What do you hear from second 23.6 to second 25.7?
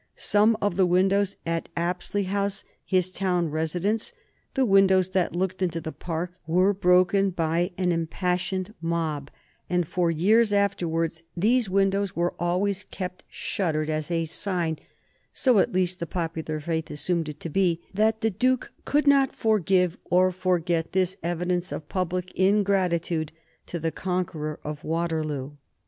to the conqueror of Waterloo.